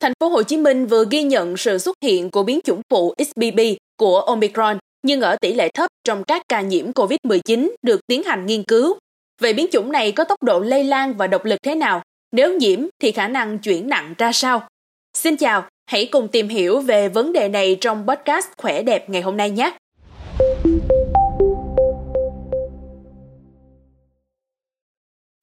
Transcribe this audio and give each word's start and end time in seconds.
thành 0.00 0.12
phố 0.20 0.28
Hồ 0.28 0.42
Chí 0.42 0.56
Minh 0.56 0.86
vừa 0.86 1.04
ghi 1.10 1.22
nhận 1.22 1.56
sự 1.56 1.78
xuất 1.78 1.96
hiện 2.02 2.30
của 2.30 2.42
biến 2.42 2.60
chủng 2.64 2.80
phụ 2.90 3.14
XBB 3.18 3.60
của 3.96 4.20
Omicron 4.20 4.78
nhưng 5.02 5.20
ở 5.20 5.36
tỷ 5.36 5.54
lệ 5.54 5.68
thấp 5.74 5.90
trong 6.04 6.24
các 6.24 6.42
ca 6.48 6.60
nhiễm 6.60 6.90
COVID-19 6.92 7.70
được 7.82 8.00
tiến 8.06 8.22
hành 8.22 8.46
nghiên 8.46 8.62
cứu. 8.62 8.98
Vậy 9.40 9.52
biến 9.52 9.66
chủng 9.72 9.92
này 9.92 10.12
có 10.12 10.24
tốc 10.24 10.42
độ 10.42 10.60
lây 10.60 10.84
lan 10.84 11.14
và 11.14 11.26
độc 11.26 11.44
lực 11.44 11.62
thế 11.62 11.74
nào? 11.74 12.02
Nếu 12.32 12.56
nhiễm 12.56 12.86
thì 13.02 13.12
khả 13.12 13.28
năng 13.28 13.58
chuyển 13.58 13.88
nặng 13.88 14.14
ra 14.18 14.32
sao? 14.32 14.68
Xin 15.14 15.36
chào, 15.36 15.68
hãy 15.86 16.06
cùng 16.06 16.28
tìm 16.28 16.48
hiểu 16.48 16.80
về 16.80 17.08
vấn 17.08 17.32
đề 17.32 17.48
này 17.48 17.76
trong 17.80 18.06
podcast 18.06 18.46
Khỏe 18.56 18.82
đẹp 18.82 19.10
ngày 19.10 19.22
hôm 19.22 19.36
nay 19.36 19.50
nhé. 19.50 19.76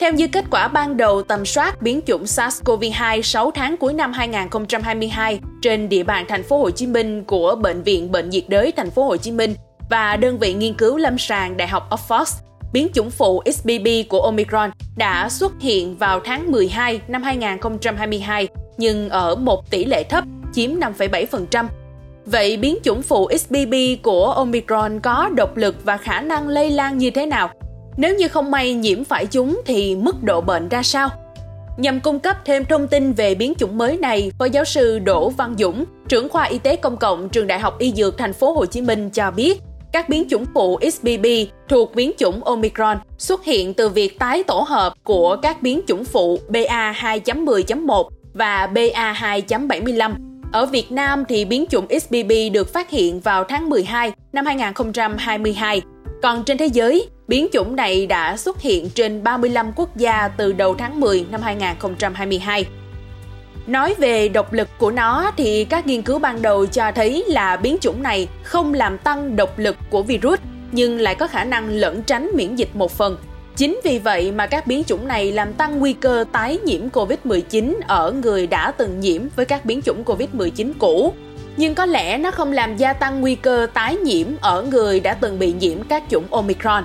Theo 0.03 0.13
như 0.13 0.27
kết 0.27 0.45
quả 0.51 0.67
ban 0.67 0.97
đầu 0.97 1.23
tầm 1.23 1.45
soát 1.45 1.81
biến 1.81 2.01
chủng 2.05 2.23
SARS-CoV-2 2.23 3.21
6 3.21 3.51
tháng 3.51 3.77
cuối 3.77 3.93
năm 3.93 4.13
2022 4.13 5.39
trên 5.61 5.89
địa 5.89 6.03
bàn 6.03 6.25
thành 6.27 6.43
phố 6.43 6.57
Hồ 6.57 6.69
Chí 6.69 6.87
Minh 6.87 7.23
của 7.23 7.55
bệnh 7.55 7.83
viện 7.83 8.11
Bệnh 8.11 8.29
nhiệt 8.29 8.43
đới 8.47 8.71
thành 8.71 8.91
phố 8.91 9.03
Hồ 9.03 9.17
Chí 9.17 9.31
Minh 9.31 9.55
và 9.89 10.15
đơn 10.15 10.39
vị 10.39 10.53
nghiên 10.53 10.73
cứu 10.73 10.97
lâm 10.97 11.17
sàng 11.17 11.57
Đại 11.57 11.67
học 11.67 11.89
Oxford, 11.89 12.25
biến 12.73 12.87
chủng 12.93 13.11
phụ 13.11 13.43
XBB 13.45 13.87
của 14.09 14.19
Omicron 14.19 14.71
đã 14.97 15.29
xuất 15.29 15.51
hiện 15.59 15.97
vào 15.97 16.19
tháng 16.19 16.51
12 16.51 17.01
năm 17.07 17.23
2022 17.23 18.47
nhưng 18.77 19.09
ở 19.09 19.35
một 19.35 19.71
tỷ 19.71 19.85
lệ 19.85 20.03
thấp 20.03 20.23
chiếm 20.53 20.71
5,7%. 20.71 21.65
Vậy 22.25 22.57
biến 22.57 22.77
chủng 22.83 23.01
phụ 23.01 23.29
XBB 23.39 23.73
của 24.03 24.25
Omicron 24.25 24.99
có 24.99 25.29
độc 25.35 25.57
lực 25.57 25.75
và 25.83 25.97
khả 25.97 26.21
năng 26.21 26.47
lây 26.47 26.71
lan 26.71 26.97
như 26.97 27.11
thế 27.11 27.25
nào? 27.25 27.49
Nếu 27.97 28.15
như 28.15 28.27
không 28.27 28.51
may 28.51 28.73
nhiễm 28.73 29.03
phải 29.03 29.25
chúng 29.25 29.61
thì 29.65 29.95
mức 29.95 30.23
độ 30.23 30.41
bệnh 30.41 30.69
ra 30.69 30.83
sao? 30.83 31.09
Nhằm 31.77 31.99
cung 31.99 32.19
cấp 32.19 32.37
thêm 32.45 32.65
thông 32.65 32.87
tin 32.87 33.13
về 33.13 33.35
biến 33.35 33.53
chủng 33.57 33.77
mới 33.77 33.97
này, 33.97 34.31
Phó 34.39 34.45
giáo 34.45 34.65
sư 34.65 34.99
Đỗ 34.99 35.29
Văn 35.29 35.55
Dũng, 35.59 35.85
trưởng 36.07 36.29
khoa 36.29 36.43
y 36.43 36.57
tế 36.57 36.75
công 36.75 36.97
cộng 36.97 37.29
trường 37.29 37.47
Đại 37.47 37.59
học 37.59 37.79
Y 37.79 37.91
Dược 37.91 38.17
thành 38.17 38.33
phố 38.33 38.53
Hồ 38.53 38.65
Chí 38.65 38.81
Minh 38.81 39.09
cho 39.09 39.31
biết, 39.31 39.61
các 39.91 40.09
biến 40.09 40.23
chủng 40.29 40.45
phụ 40.53 40.79
XBB 40.91 41.25
thuộc 41.69 41.95
biến 41.95 42.11
chủng 42.17 42.43
Omicron 42.43 42.97
xuất 43.17 43.43
hiện 43.43 43.73
từ 43.73 43.89
việc 43.89 44.19
tái 44.19 44.43
tổ 44.43 44.59
hợp 44.67 44.93
của 45.03 45.37
các 45.41 45.61
biến 45.61 45.81
chủng 45.87 46.05
phụ 46.05 46.39
BA2.10.1 46.49 48.09
và 48.33 48.69
BA2.75. 48.73 50.13
Ở 50.51 50.65
Việt 50.65 50.91
Nam 50.91 51.23
thì 51.29 51.45
biến 51.45 51.65
chủng 51.69 51.87
XBB 51.99 52.31
được 52.53 52.73
phát 52.73 52.89
hiện 52.89 53.19
vào 53.19 53.43
tháng 53.43 53.69
12 53.69 54.11
năm 54.33 54.45
2022 54.45 55.81
còn 56.23 56.43
trên 56.43 56.57
thế 56.57 56.65
giới, 56.65 57.07
biến 57.27 57.47
chủng 57.53 57.75
này 57.75 58.07
đã 58.07 58.37
xuất 58.37 58.61
hiện 58.61 58.89
trên 58.89 59.23
35 59.23 59.71
quốc 59.75 59.97
gia 59.97 60.27
từ 60.27 60.53
đầu 60.53 60.75
tháng 60.75 60.99
10 60.99 61.25
năm 61.31 61.41
2022. 61.41 62.65
Nói 63.67 63.95
về 63.97 64.29
độc 64.29 64.53
lực 64.53 64.67
của 64.77 64.91
nó 64.91 65.31
thì 65.37 65.65
các 65.65 65.87
nghiên 65.87 66.01
cứu 66.01 66.19
ban 66.19 66.41
đầu 66.41 66.65
cho 66.65 66.91
thấy 66.91 67.23
là 67.27 67.57
biến 67.57 67.77
chủng 67.81 68.03
này 68.03 68.27
không 68.43 68.73
làm 68.73 68.97
tăng 68.97 69.35
độc 69.35 69.59
lực 69.59 69.75
của 69.89 70.03
virus 70.03 70.39
nhưng 70.71 70.99
lại 70.99 71.15
có 71.15 71.27
khả 71.27 71.43
năng 71.43 71.69
lẫn 71.69 72.03
tránh 72.03 72.31
miễn 72.33 72.55
dịch 72.55 72.75
một 72.75 72.91
phần. 72.91 73.17
Chính 73.55 73.79
vì 73.83 73.99
vậy 73.99 74.31
mà 74.31 74.47
các 74.47 74.67
biến 74.67 74.83
chủng 74.83 75.07
này 75.07 75.31
làm 75.31 75.53
tăng 75.53 75.79
nguy 75.79 75.93
cơ 75.93 76.25
tái 76.31 76.59
nhiễm 76.65 76.89
COVID-19 76.89 77.73
ở 77.87 78.11
người 78.11 78.47
đã 78.47 78.71
từng 78.71 78.99
nhiễm 78.99 79.21
với 79.35 79.45
các 79.45 79.65
biến 79.65 79.81
chủng 79.81 80.03
COVID-19 80.03 80.73
cũ 80.79 81.13
nhưng 81.57 81.75
có 81.75 81.85
lẽ 81.85 82.17
nó 82.17 82.31
không 82.31 82.51
làm 82.51 82.77
gia 82.77 82.93
tăng 82.93 83.21
nguy 83.21 83.35
cơ 83.35 83.67
tái 83.73 83.95
nhiễm 83.95 84.27
ở 84.41 84.61
người 84.61 84.99
đã 84.99 85.13
từng 85.13 85.39
bị 85.39 85.53
nhiễm 85.59 85.83
các 85.83 86.03
chủng 86.09 86.23
Omicron. 86.31 86.83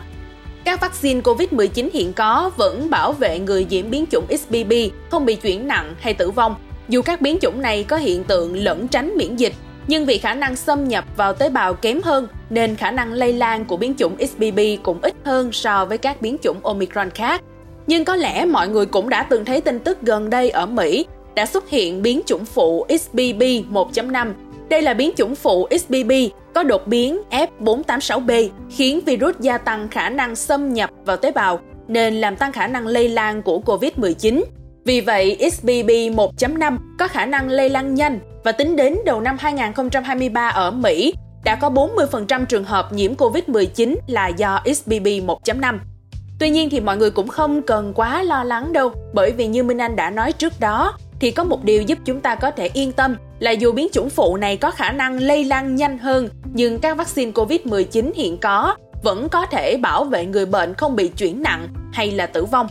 Các 0.65 0.81
vaccine 0.81 1.21
COVID-19 1.21 1.89
hiện 1.93 2.13
có 2.13 2.51
vẫn 2.57 2.91
bảo 2.91 3.13
vệ 3.13 3.39
người 3.39 3.67
nhiễm 3.71 3.91
biến 3.91 4.05
chủng 4.11 4.27
XBB 4.29 4.73
không 5.11 5.27
bị 5.27 5.35
chuyển 5.35 5.69
nặng 5.69 5.95
hay 6.01 6.15
tử 6.15 6.31
vong. 6.31 6.55
Dù 6.89 7.03
các 7.03 7.21
biến 7.21 7.39
chủng 7.41 7.63
này 7.63 7.85
có 7.85 7.97
hiện 7.97 8.25
tượng 8.25 8.57
lẫn 8.57 8.89
tránh 8.89 9.13
miễn 9.17 9.37
dịch, 9.37 9.53
nhưng 9.87 10.07
vì 10.07 10.19
khả 10.19 10.35
năng 10.35 10.57
xâm 10.57 10.89
nhập 10.89 11.05
vào 11.17 11.33
tế 11.33 11.51
bào 11.51 11.75
kém 11.75 12.01
hơn 12.03 12.29
nên 12.51 12.77
khả 12.77 12.91
năng 12.91 13.13
lây 13.13 13.33
lan 13.33 13.65
của 13.65 13.77
biến 13.77 13.95
chủng 13.99 14.17
XBB 14.27 14.61
cũng 14.83 14.99
ít 15.03 15.15
hơn 15.25 15.53
so 15.53 15.85
với 15.85 15.99
các 15.99 16.23
biến 16.23 16.37
chủng 16.43 16.61
Omicron 16.63 17.11
khác. 17.11 17.43
Nhưng 17.87 18.05
có 18.05 18.17
lẽ 18.17 18.45
mọi 18.45 18.69
người 18.69 18.87
cũng 18.87 19.09
đã 19.09 19.23
từng 19.23 19.45
thấy 19.45 19.61
tin 19.61 19.79
tức 19.79 19.99
gần 20.03 20.31
đây 20.31 20.51
ở 20.51 20.67
Mỹ 20.67 21.07
đã 21.35 21.47
xuất 21.47 21.69
hiện 21.69 22.03
biến 22.03 22.21
chủng 22.27 22.45
phụ 22.45 22.87
XBB 22.89 23.43
1.5 23.43 24.33
đây 24.69 24.83
là 24.83 24.95
biến 24.95 25.11
chủng 25.17 25.35
phụ 25.35 25.69
XBB 25.71 26.13
có 26.55 26.63
đột 26.63 26.87
biến 26.87 27.19
F486B 27.31 28.49
khiến 28.71 29.01
virus 29.07 29.37
gia 29.41 29.59
tăng 29.59 29.89
khả 29.89 30.11
năng 30.11 30.37
xâm 30.37 30.73
nhập 30.73 30.91
vào 31.05 31.17
tế 31.17 31.33
bào 31.33 31.61
nên 31.89 32.15
làm 32.15 32.37
tăng 32.37 32.53
khả 32.53 32.67
năng 32.67 32.87
lây 32.87 33.09
lan 33.09 33.43
của 33.43 33.61
COVID-19. 33.67 34.43
Vì 34.85 35.01
vậy, 35.01 35.51
XBB 35.53 35.91
1.5 35.91 36.77
có 36.99 37.09
khả 37.09 37.27
năng 37.27 37.49
lây 37.49 37.69
lan 37.69 37.95
nhanh 37.95 38.19
và 38.45 38.53
tính 38.53 38.77
đến 38.77 38.99
đầu 39.05 39.21
năm 39.21 39.37
2023 39.41 40.49
ở 40.49 40.71
Mỹ 40.71 41.15
đã 41.45 41.55
có 41.55 41.71
40% 41.71 42.45
trường 42.45 42.65
hợp 42.65 42.93
nhiễm 42.93 43.15
COVID-19 43.15 43.97
là 44.07 44.29
do 44.29 44.61
XBB 44.75 45.07
1.5. 45.07 45.79
Tuy 46.41 46.51
nhiên 46.51 46.71
thì 46.71 46.81
mọi 46.81 46.97
người 46.97 47.11
cũng 47.11 47.29
không 47.29 47.63
cần 47.63 47.93
quá 47.95 48.23
lo 48.23 48.45
lắng 48.45 48.73
đâu, 48.73 48.93
bởi 49.15 49.33
vì 49.33 49.47
như 49.47 49.63
Minh 49.63 49.79
Anh 49.79 49.97
đã 49.97 50.11
nói 50.11 50.33
trước 50.33 50.53
đó, 50.61 50.97
thì 51.21 51.31
có 51.31 51.45
một 51.45 51.65
điều 51.65 51.83
giúp 51.83 51.99
chúng 52.05 52.21
ta 52.21 52.35
có 52.35 52.51
thể 52.51 52.71
yên 52.73 52.93
tâm 52.93 53.17
là 53.39 53.51
dù 53.51 53.73
biến 53.73 53.89
chủng 53.93 54.11
phụ 54.11 54.37
này 54.37 54.57
có 54.57 54.71
khả 54.71 54.93
năng 54.93 55.19
lây 55.19 55.45
lan 55.45 55.75
nhanh 55.75 55.99
hơn, 55.99 56.29
nhưng 56.53 56.79
các 56.79 56.97
vaccine 56.97 57.33
COVID-19 57.33 58.11
hiện 58.15 58.39
có 58.39 58.77
vẫn 59.03 59.29
có 59.29 59.47
thể 59.47 59.77
bảo 59.77 60.05
vệ 60.05 60.27
người 60.27 60.47
bệnh 60.47 60.75
không 60.75 60.97
bị 60.97 61.09
chuyển 61.09 61.43
nặng 61.43 61.69
hay 61.93 62.11
là 62.11 62.27
tử 62.27 62.45
vong. 62.45 62.69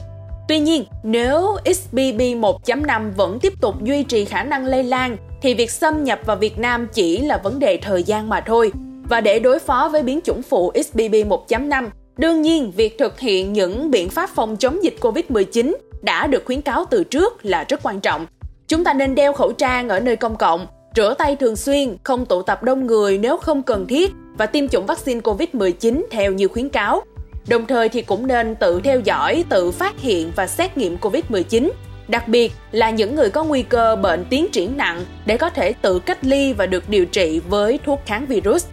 Tuy 0.48 0.60
nhiên, 0.60 0.84
nếu 1.04 1.58
XBB 1.66 2.22
1.5 2.22 3.12
vẫn 3.12 3.40
tiếp 3.40 3.54
tục 3.62 3.84
duy 3.84 4.04
trì 4.04 4.26
khả 4.26 4.44
năng 4.44 4.66
lây 4.66 4.84
lan 4.84 5.18
thì 5.42 5.54
việc 5.54 5.72
xâm 5.72 6.04
nhập 6.04 6.20
vào 6.26 6.38
Việt 6.38 6.60
Nam 6.60 6.88
chỉ 6.94 7.18
là 7.18 7.38
vấn 7.38 7.60
đề 7.60 7.80
thời 7.82 8.04
gian 8.04 8.30
mà 8.30 8.42
thôi. 8.42 8.72
Và 9.10 9.22
để 9.22 9.40
đối 9.40 9.60
phó 9.60 9.90
với 9.92 10.04
biến 10.04 10.20
chủng 10.24 10.42
phụ 10.42 10.72
XBB 10.86 11.00
1.5, 11.00 11.90
đương 12.18 12.42
nhiên 12.42 12.72
việc 12.72 12.98
thực 12.98 13.20
hiện 13.20 13.54
những 13.54 13.92
biện 13.92 14.10
pháp 14.10 14.30
phòng 14.36 14.58
chống 14.58 14.84
dịch 14.84 14.96
COVID-19 15.02 15.76
đã 16.02 16.28
được 16.28 16.46
khuyến 16.46 16.62
cáo 16.62 16.86
từ 16.90 17.04
trước 17.04 17.46
là 17.46 17.66
rất 17.70 17.80
quan 17.84 18.00
trọng 18.00 18.26
Chúng 18.68 18.84
ta 18.84 18.94
nên 18.94 19.16
đeo 19.16 19.34
khẩu 19.34 19.52
trang 19.52 19.90
ở 19.90 20.00
nơi 20.00 20.16
công 20.16 20.36
cộng, 20.36 20.68
rửa 20.96 21.14
tay 21.18 21.36
thường 21.36 21.56
xuyên, 21.56 21.98
không 22.04 22.26
tụ 22.26 22.42
tập 22.42 22.64
đông 22.64 22.88
người 22.88 23.18
nếu 23.18 23.38
không 23.38 23.64
cần 23.64 23.88
thiết 23.88 24.12
và 24.38 24.46
tiêm 24.46 24.68
chủng 24.68 24.86
vaccine 24.86 25.22
COVID-19 25.22 26.04
theo 26.12 26.32
như 26.32 26.48
khuyến 26.48 26.70
cáo. 26.70 27.02
Đồng 27.48 27.66
thời 27.66 27.90
thì 27.90 28.02
cũng 28.02 28.28
nên 28.28 28.56
tự 28.56 28.82
theo 28.84 29.00
dõi, 29.00 29.44
tự 29.50 29.72
phát 29.72 30.00
hiện 30.00 30.32
và 30.36 30.48
xét 30.48 30.78
nghiệm 30.78 30.98
COVID-19, 30.98 31.70
đặc 32.08 32.28
biệt 32.28 32.52
là 32.72 32.90
những 32.90 33.16
người 33.16 33.30
có 33.30 33.44
nguy 33.44 33.64
cơ 33.64 33.96
bệnh 33.96 34.26
tiến 34.30 34.48
triển 34.52 34.78
nặng 34.78 35.06
để 35.26 35.38
có 35.38 35.50
thể 35.50 35.74
tự 35.74 36.00
cách 36.00 36.26
ly 36.26 36.54
và 36.54 36.66
được 36.66 36.90
điều 36.90 37.06
trị 37.06 37.42
với 37.50 37.80
thuốc 37.86 38.00
kháng 38.06 38.26
virus. 38.26 38.66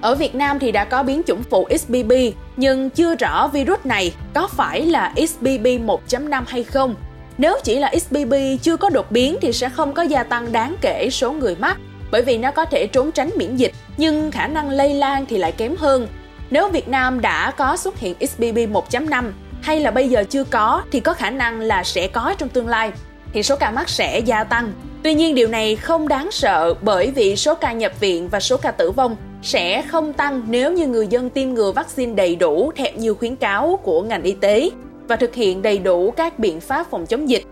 Ở 0.00 0.14
Việt 0.14 0.34
Nam 0.34 0.58
thì 0.58 0.72
đã 0.72 0.84
có 0.84 1.02
biến 1.02 1.22
chủng 1.26 1.42
phụ 1.42 1.68
XBB, 1.78 2.12
nhưng 2.56 2.90
chưa 2.90 3.14
rõ 3.14 3.48
virus 3.48 3.80
này 3.84 4.14
có 4.34 4.48
phải 4.48 4.86
là 4.86 5.14
XBB 5.16 5.66
1.5 5.66 6.42
hay 6.46 6.64
không 6.64 6.94
nếu 7.38 7.56
chỉ 7.64 7.78
là 7.78 7.92
XBB 8.00 8.34
chưa 8.62 8.76
có 8.76 8.90
đột 8.90 9.10
biến 9.10 9.36
thì 9.40 9.52
sẽ 9.52 9.68
không 9.68 9.92
có 9.92 10.02
gia 10.02 10.22
tăng 10.22 10.52
đáng 10.52 10.76
kể 10.80 11.08
số 11.12 11.32
người 11.32 11.56
mắc, 11.56 11.76
bởi 12.10 12.22
vì 12.22 12.38
nó 12.38 12.50
có 12.50 12.64
thể 12.64 12.86
trốn 12.86 13.12
tránh 13.12 13.30
miễn 13.36 13.56
dịch, 13.56 13.72
nhưng 13.96 14.30
khả 14.30 14.46
năng 14.46 14.70
lây 14.70 14.94
lan 14.94 15.26
thì 15.26 15.38
lại 15.38 15.52
kém 15.52 15.76
hơn. 15.76 16.08
Nếu 16.50 16.68
Việt 16.68 16.88
Nam 16.88 17.20
đã 17.20 17.50
có 17.50 17.76
xuất 17.76 17.98
hiện 17.98 18.14
XBB 18.20 18.58
1.5 18.58 19.32
hay 19.62 19.80
là 19.80 19.90
bây 19.90 20.08
giờ 20.08 20.24
chưa 20.30 20.44
có 20.44 20.82
thì 20.92 21.00
có 21.00 21.12
khả 21.12 21.30
năng 21.30 21.60
là 21.60 21.84
sẽ 21.84 22.08
có 22.08 22.34
trong 22.38 22.48
tương 22.48 22.68
lai, 22.68 22.92
thì 23.32 23.42
số 23.42 23.56
ca 23.56 23.70
mắc 23.70 23.88
sẽ 23.88 24.18
gia 24.18 24.44
tăng. 24.44 24.72
Tuy 25.02 25.14
nhiên 25.14 25.34
điều 25.34 25.48
này 25.48 25.76
không 25.76 26.08
đáng 26.08 26.28
sợ 26.30 26.74
bởi 26.82 27.10
vì 27.10 27.36
số 27.36 27.54
ca 27.54 27.72
nhập 27.72 27.92
viện 28.00 28.28
và 28.28 28.40
số 28.40 28.56
ca 28.56 28.70
tử 28.70 28.90
vong 28.90 29.16
sẽ 29.42 29.82
không 29.82 30.12
tăng 30.12 30.42
nếu 30.48 30.72
như 30.72 30.86
người 30.86 31.06
dân 31.06 31.30
tiêm 31.30 31.48
ngừa 31.48 31.72
vaccine 31.72 32.14
đầy 32.14 32.36
đủ 32.36 32.72
theo 32.76 32.92
nhiều 32.96 33.14
khuyến 33.14 33.36
cáo 33.36 33.78
của 33.82 34.02
ngành 34.02 34.22
y 34.22 34.32
tế 34.32 34.70
và 35.08 35.16
thực 35.16 35.34
hiện 35.34 35.62
đầy 35.62 35.78
đủ 35.78 36.10
các 36.10 36.38
biện 36.38 36.60
pháp 36.60 36.86
phòng 36.90 37.06
chống 37.06 37.28
dịch. 37.28 37.42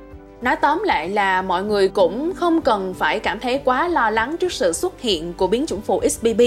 Nói 0.43 0.57
tóm 0.57 0.83
lại 0.85 1.09
là 1.09 1.43
mọi 1.43 1.65
người 1.65 1.89
cũng 1.89 2.33
không 2.37 2.61
cần 2.61 2.95
phải 2.95 3.21
cảm 3.21 3.41
thấy 3.41 3.61
quá 3.65 3.89
lo 3.89 4.11
lắng 4.11 4.37
trước 4.37 4.53
sự 4.53 4.73
xuất 4.73 5.01
hiện 5.01 5.33
của 5.33 5.47
biến 5.47 5.67
chủng 5.67 5.81
phụ 5.81 6.03
XBB, 6.11 6.41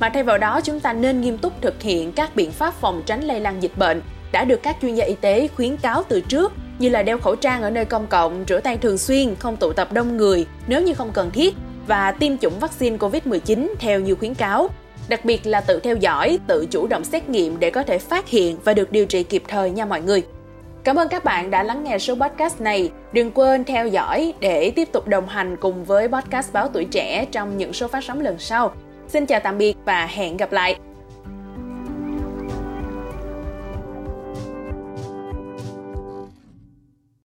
mà 0.00 0.08
thay 0.08 0.22
vào 0.22 0.38
đó 0.38 0.60
chúng 0.60 0.80
ta 0.80 0.92
nên 0.92 1.20
nghiêm 1.20 1.38
túc 1.38 1.52
thực 1.62 1.82
hiện 1.82 2.12
các 2.12 2.36
biện 2.36 2.52
pháp 2.52 2.74
phòng 2.74 3.02
tránh 3.06 3.24
lây 3.24 3.40
lan 3.40 3.62
dịch 3.62 3.78
bệnh 3.78 4.02
đã 4.32 4.44
được 4.44 4.62
các 4.62 4.76
chuyên 4.82 4.94
gia 4.94 5.04
y 5.04 5.14
tế 5.14 5.48
khuyến 5.56 5.76
cáo 5.76 6.02
từ 6.08 6.20
trước 6.20 6.52
như 6.78 6.88
là 6.88 7.02
đeo 7.02 7.18
khẩu 7.18 7.36
trang 7.36 7.62
ở 7.62 7.70
nơi 7.70 7.84
công 7.84 8.06
cộng, 8.06 8.44
rửa 8.48 8.60
tay 8.60 8.76
thường 8.76 8.98
xuyên, 8.98 9.34
không 9.36 9.56
tụ 9.56 9.72
tập 9.72 9.92
đông 9.92 10.16
người 10.16 10.46
nếu 10.66 10.82
như 10.82 10.94
không 10.94 11.10
cần 11.12 11.30
thiết 11.30 11.54
và 11.86 12.12
tiêm 12.12 12.38
chủng 12.38 12.58
vaccine 12.58 12.96
COVID-19 12.96 13.68
theo 13.78 14.00
như 14.00 14.14
khuyến 14.14 14.34
cáo. 14.34 14.70
Đặc 15.08 15.24
biệt 15.24 15.46
là 15.46 15.60
tự 15.60 15.80
theo 15.80 15.96
dõi, 15.96 16.38
tự 16.46 16.66
chủ 16.70 16.86
động 16.86 17.04
xét 17.04 17.28
nghiệm 17.28 17.60
để 17.60 17.70
có 17.70 17.82
thể 17.82 17.98
phát 17.98 18.28
hiện 18.28 18.56
và 18.64 18.74
được 18.74 18.92
điều 18.92 19.06
trị 19.06 19.22
kịp 19.22 19.42
thời 19.48 19.70
nha 19.70 19.84
mọi 19.84 20.00
người. 20.00 20.22
Cảm 20.84 20.96
ơn 20.96 21.08
các 21.08 21.24
bạn 21.24 21.50
đã 21.50 21.62
lắng 21.62 21.84
nghe 21.84 21.98
số 21.98 22.14
podcast 22.14 22.60
này. 22.60 22.90
Đừng 23.12 23.30
quên 23.30 23.64
theo 23.64 23.88
dõi 23.88 24.34
để 24.40 24.72
tiếp 24.76 24.88
tục 24.92 25.08
đồng 25.08 25.28
hành 25.28 25.56
cùng 25.60 25.84
với 25.84 26.08
podcast 26.08 26.52
Báo 26.52 26.68
Tuổi 26.68 26.84
Trẻ 26.84 27.24
trong 27.32 27.56
những 27.56 27.72
số 27.72 27.88
phát 27.88 28.04
sóng 28.04 28.20
lần 28.20 28.38
sau. 28.38 28.72
Xin 29.08 29.26
chào 29.26 29.40
tạm 29.40 29.58
biệt 29.58 29.76
và 29.84 30.06
hẹn 30.06 30.36
gặp 30.36 30.52
lại! 30.52 30.87